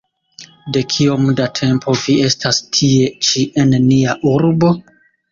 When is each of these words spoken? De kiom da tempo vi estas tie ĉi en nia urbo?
De 0.75 0.81
kiom 0.93 1.25
da 1.39 1.43
tempo 1.59 1.93
vi 2.03 2.15
estas 2.27 2.59
tie 2.77 3.11
ĉi 3.27 3.43
en 3.65 3.75
nia 3.91 4.15
urbo? 4.33 4.73